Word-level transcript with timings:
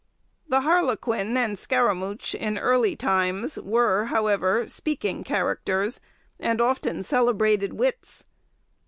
The 0.49 0.61
harlequin 0.61 1.37
and 1.37 1.59
scaramouch 1.59 2.33
in 2.33 2.57
early 2.57 2.95
times 2.95 3.59
were, 3.59 4.05
however, 4.05 4.67
speaking 4.67 5.23
characters, 5.23 5.99
and 6.39 6.59
often 6.59 7.03
celebrated 7.03 7.73
wits. 7.73 8.23